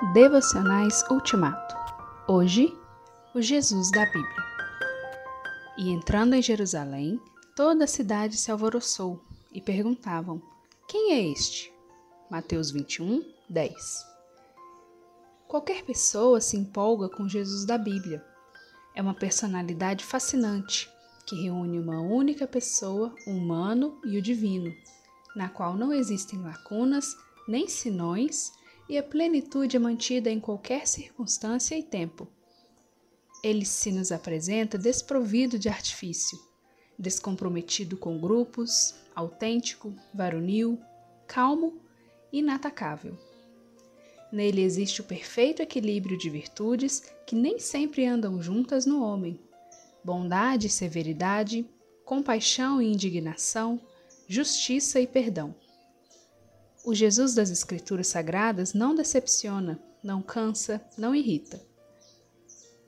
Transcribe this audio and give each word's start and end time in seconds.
Devocionais 0.00 1.04
Ultimato. 1.10 1.74
Hoje, 2.28 2.72
o 3.34 3.42
Jesus 3.42 3.90
da 3.90 4.06
Bíblia. 4.06 4.44
E 5.76 5.90
entrando 5.90 6.34
em 6.34 6.40
Jerusalém, 6.40 7.20
toda 7.56 7.82
a 7.82 7.88
cidade 7.88 8.36
se 8.36 8.48
alvoroçou 8.48 9.20
e 9.52 9.60
perguntavam: 9.60 10.40
Quem 10.86 11.14
é 11.14 11.32
este? 11.32 11.72
Mateus 12.30 12.70
21, 12.70 13.24
10. 13.50 13.74
Qualquer 15.48 15.82
pessoa 15.82 16.40
se 16.40 16.56
empolga 16.56 17.08
com 17.08 17.28
Jesus 17.28 17.64
da 17.64 17.76
Bíblia. 17.76 18.24
É 18.94 19.02
uma 19.02 19.14
personalidade 19.14 20.04
fascinante 20.04 20.88
que 21.26 21.42
reúne 21.42 21.76
uma 21.76 22.00
única 22.00 22.46
pessoa, 22.46 23.12
o 23.26 23.32
humano 23.32 24.00
e 24.04 24.16
o 24.16 24.22
divino, 24.22 24.72
na 25.34 25.48
qual 25.48 25.74
não 25.74 25.92
existem 25.92 26.40
lacunas 26.40 27.16
nem 27.48 27.66
sinões 27.66 28.52
e 28.88 28.96
a 28.96 29.02
plenitude 29.02 29.76
é 29.76 29.80
mantida 29.80 30.30
em 30.30 30.40
qualquer 30.40 30.86
circunstância 30.86 31.76
e 31.76 31.82
tempo. 31.82 32.26
Ele 33.44 33.64
se 33.64 33.92
nos 33.92 34.10
apresenta 34.10 34.78
desprovido 34.78 35.58
de 35.58 35.68
artifício, 35.68 36.38
descomprometido 36.98 37.96
com 37.96 38.18
grupos, 38.18 38.94
autêntico, 39.14 39.94
varonil, 40.12 40.80
calmo 41.26 41.78
inatacável. 42.32 43.16
Nele 44.32 44.62
existe 44.62 45.00
o 45.00 45.04
perfeito 45.04 45.62
equilíbrio 45.62 46.18
de 46.18 46.28
virtudes 46.28 47.02
que 47.26 47.34
nem 47.34 47.58
sempre 47.58 48.04
andam 48.04 48.42
juntas 48.42 48.84
no 48.84 49.02
homem: 49.02 49.38
bondade 50.04 50.66
e 50.66 50.70
severidade, 50.70 51.66
compaixão 52.04 52.82
e 52.82 52.90
indignação, 52.90 53.80
justiça 54.26 55.00
e 55.00 55.06
perdão. 55.06 55.54
O 56.88 56.94
Jesus 56.94 57.34
das 57.34 57.50
Escrituras 57.50 58.06
Sagradas 58.06 58.72
não 58.72 58.94
decepciona, 58.94 59.78
não 60.02 60.22
cansa, 60.22 60.80
não 60.96 61.14
irrita. 61.14 61.60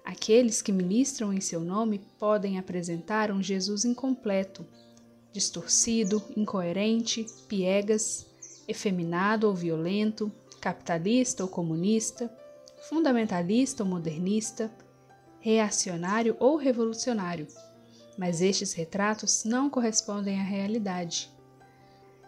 Aqueles 0.02 0.62
que 0.62 0.72
ministram 0.72 1.34
em 1.34 1.40
seu 1.42 1.60
nome 1.60 2.00
podem 2.18 2.58
apresentar 2.58 3.30
um 3.30 3.42
Jesus 3.42 3.84
incompleto, 3.84 4.66
distorcido, 5.34 6.22
incoerente, 6.34 7.26
piegas, 7.46 8.24
efeminado 8.66 9.46
ou 9.46 9.54
violento, 9.54 10.32
capitalista 10.62 11.42
ou 11.42 11.48
comunista, 11.50 12.34
fundamentalista 12.88 13.82
ou 13.82 13.88
modernista, 13.90 14.72
reacionário 15.40 16.34
ou 16.40 16.56
revolucionário. 16.56 17.46
Mas 18.16 18.40
estes 18.40 18.72
retratos 18.72 19.44
não 19.44 19.68
correspondem 19.68 20.40
à 20.40 20.42
realidade. 20.42 21.30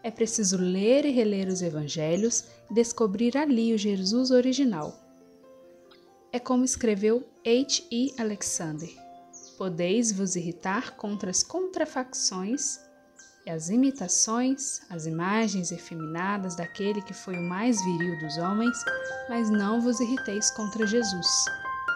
É 0.02 0.10
preciso 0.10 0.56
ler 0.56 1.04
e 1.04 1.10
reler 1.10 1.48
os 1.48 1.62
evangelhos 1.62 2.44
e 2.70 2.74
descobrir 2.74 3.36
ali 3.36 3.72
o 3.72 3.78
Jesus 3.78 4.30
original. 4.30 4.98
É 6.32 6.38
como 6.38 6.64
escreveu 6.64 7.24
H. 7.46 7.84
E. 7.90 8.12
Alexander: 8.18 8.90
Podeis 9.56 10.10
vos 10.10 10.34
irritar 10.34 10.96
contra 10.96 11.30
as 11.30 11.42
contrafacções 11.42 12.80
e 13.46 13.50
as 13.50 13.68
imitações, 13.68 14.80
as 14.90 15.06
imagens 15.06 15.70
efeminadas 15.70 16.56
daquele 16.56 17.02
que 17.02 17.14
foi 17.14 17.36
o 17.36 17.48
mais 17.48 17.82
viril 17.84 18.18
dos 18.18 18.38
homens, 18.38 18.76
mas 19.28 19.50
não 19.50 19.80
vos 19.80 20.00
irriteis 20.00 20.50
contra 20.50 20.86
Jesus 20.86 21.26